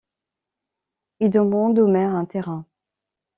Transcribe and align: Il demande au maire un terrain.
Il 1.19 1.29
demande 1.29 1.77
au 1.77 1.85
maire 1.85 2.15
un 2.15 2.25
terrain. 2.25 2.65